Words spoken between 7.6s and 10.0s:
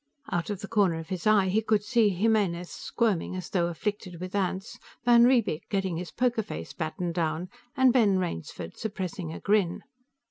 and Ben Rainsford suppressing a grin.